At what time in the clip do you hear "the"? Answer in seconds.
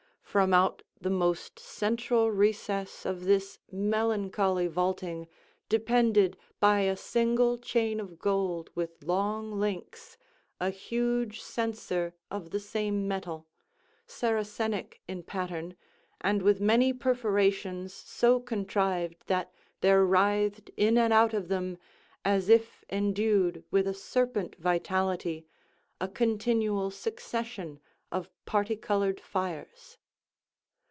1.01-1.09, 12.51-12.61